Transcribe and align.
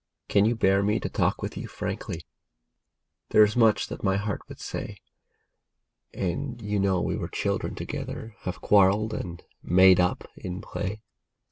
Can 0.27 0.45
you 0.45 0.55
bear 0.55 0.81
me 0.81 0.99
to 0.99 1.09
talk 1.09 1.43
with 1.43 1.55
you 1.55 1.67
frankly? 1.67 2.25
There 3.29 3.43
is 3.43 3.55
much 3.55 3.85
that 3.85 4.03
my 4.03 4.17
heart 4.17 4.41
would 4.49 4.59
say, 4.59 4.97
And 6.11 6.59
you 6.59 6.79
know 6.79 6.99
we 6.99 7.15
were 7.17 7.27
children 7.29 7.75
together, 7.75 8.35
have 8.39 8.61
quarreled 8.61 9.13
and" 9.13 9.43
made 9.61 9.99
up" 9.99 10.27
in 10.43 10.59
play. 10.59 11.03